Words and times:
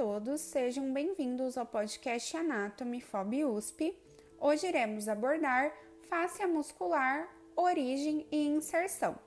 alunos, 0.00 0.40
sejam 0.40 0.92
bem-vindos 0.92 1.58
ao 1.58 1.66
podcast 1.66 2.36
Anatomy 2.36 3.00
FOB 3.00 3.44
USP. 3.44 3.98
Hoje 4.38 4.68
iremos 4.68 5.08
abordar 5.08 5.72
fáscia 6.08 6.46
muscular, 6.46 7.28
origem 7.56 8.24
e 8.30 8.46
inserção. 8.46 9.18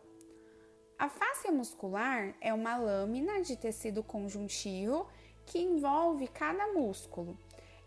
A 0.98 1.10
fáscia 1.10 1.52
muscular 1.52 2.34
é 2.40 2.54
uma 2.54 2.78
lâmina 2.78 3.42
de 3.42 3.58
tecido 3.58 4.02
conjuntivo 4.02 5.06
que 5.46 5.60
envolve 5.60 6.28
cada 6.30 6.68
músculo. 6.68 7.38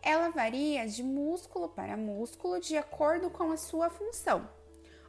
Ela 0.02 0.28
varia 0.28 0.87
de 0.87 1.02
músculo 1.02 1.70
para 1.70 1.96
músculo 1.96 2.60
de 2.60 2.77
acordo 2.77 3.30
com 3.30 3.51
a 3.51 3.56
sua 3.56 3.88
função. 3.88 4.46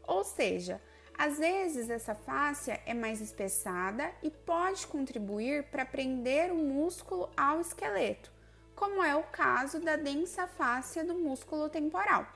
Ou 0.08 0.24
seja, 0.24 0.82
às 1.18 1.38
vezes, 1.38 1.90
essa 1.90 2.14
fáscia 2.14 2.82
é 2.86 2.94
mais 2.94 3.22
espessada 3.22 4.12
e 4.22 4.30
pode 4.30 4.86
contribuir 4.88 5.64
para 5.66 5.86
prender 5.86 6.52
o 6.52 6.56
músculo 6.56 7.30
ao 7.38 7.62
esqueleto, 7.62 8.30
como 8.76 9.02
é 9.02 9.16
o 9.16 9.24
caso 9.24 9.80
da 9.80 9.96
densa 9.96 10.46
fáscia 10.46 11.06
do 11.06 11.16
músculo 11.16 11.70
temporal. 11.70 12.28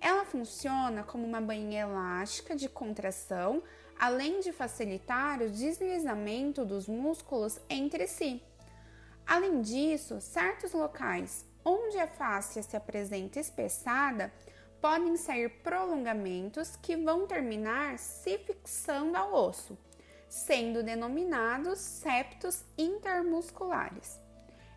Ela 0.00 0.24
funciona 0.24 1.02
como 1.04 1.24
uma 1.26 1.40
bainha 1.40 1.82
elástica 1.82 2.56
de 2.56 2.68
contração, 2.68 3.62
além 3.98 4.40
de 4.40 4.52
facilitar 4.52 5.42
o 5.42 5.50
deslizamento 5.50 6.64
dos 6.64 6.88
músculos 6.88 7.60
entre 7.68 8.06
si. 8.06 8.42
Além 9.26 9.60
disso, 9.60 10.20
certos 10.20 10.72
locais 10.72 11.44
onde 11.64 11.98
a 11.98 12.08
fáscia 12.08 12.62
se 12.62 12.76
apresenta 12.76 13.38
espessada 13.38 14.32
podem 14.82 15.16
sair 15.16 15.48
prolongamentos 15.62 16.74
que 16.74 16.96
vão 16.96 17.24
terminar 17.24 18.00
se 18.00 18.36
fixando 18.38 19.16
ao 19.16 19.32
osso, 19.32 19.78
sendo 20.28 20.82
denominados 20.82 21.78
septos 21.78 22.64
intermusculares. 22.76 24.18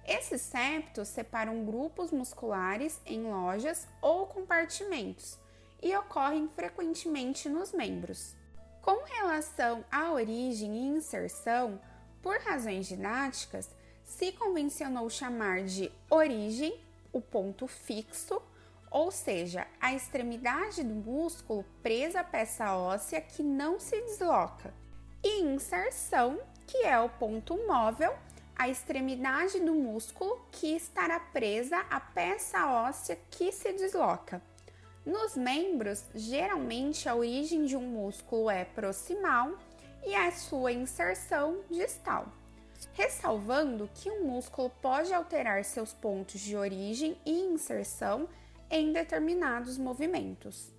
Esses 0.08 0.42
septos 0.42 1.08
separam 1.08 1.66
grupos 1.66 2.12
musculares 2.12 3.02
em 3.04 3.24
lojas 3.24 3.88
ou 4.00 4.28
compartimentos 4.28 5.40
e 5.82 5.98
ocorrem 5.98 6.48
frequentemente 6.50 7.50
nos 7.50 7.74
membros. 7.74 8.36
Com 8.84 9.04
relação 9.06 9.84
à 9.92 10.12
origem 10.12 10.76
e 10.76 10.98
inserção, 10.98 11.82
por 12.22 12.38
razões 12.42 12.86
didáticas, 12.86 13.68
se 14.04 14.32
convencionou 14.34 15.10
chamar 15.10 15.64
de 15.64 15.92
origem 16.12 16.80
o 17.12 17.20
ponto 17.20 17.66
fixo 17.66 18.40
ou 18.96 19.12
seja, 19.12 19.68
a 19.82 19.94
extremidade 19.94 20.82
do 20.82 20.94
músculo 20.94 21.66
presa 21.84 22.22
à 22.22 22.24
peça 22.24 22.78
óssea 22.78 23.20
que 23.20 23.44
não 23.44 23.78
se 23.78 24.00
desloca, 24.04 24.74
e 25.22 25.42
inserção, 25.42 26.40
que 26.66 26.78
é 26.78 26.98
o 26.98 27.10
ponto 27.10 27.58
móvel, 27.68 28.16
a 28.56 28.70
extremidade 28.70 29.60
do 29.60 29.74
músculo 29.76 30.40
que 30.50 30.78
estará 30.78 31.20
presa 31.20 31.78
à 31.90 32.00
peça 32.00 32.68
óssea 32.68 33.20
que 33.30 33.52
se 33.52 33.74
desloca. 33.74 34.42
Nos 35.06 35.36
membros, 35.36 36.06
geralmente 36.16 37.10
a 37.10 37.16
origem 37.16 37.66
de 37.66 37.76
um 37.76 37.86
músculo 37.86 38.50
é 38.50 38.64
proximal 38.64 39.58
e 40.06 40.16
a 40.16 40.32
sua 40.32 40.72
inserção 40.72 41.60
distal. 41.70 42.30
Ressalvando 42.94 43.90
que 43.94 44.10
um 44.10 44.24
músculo 44.24 44.70
pode 44.82 45.14
alterar 45.14 45.66
seus 45.66 45.92
pontos 45.92 46.40
de 46.40 46.56
origem 46.56 47.18
e 47.26 47.42
inserção 47.42 48.30
em 48.70 48.92
determinados 48.92 49.78
movimentos. 49.78 50.72